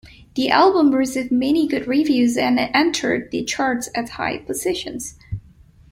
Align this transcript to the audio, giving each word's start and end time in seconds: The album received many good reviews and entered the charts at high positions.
The 0.33 0.49
album 0.49 0.95
received 0.95 1.31
many 1.31 1.67
good 1.67 1.85
reviews 1.85 2.35
and 2.35 2.57
entered 2.59 3.29
the 3.29 3.43
charts 3.43 3.87
at 3.93 4.09
high 4.09 4.39
positions. 4.39 5.13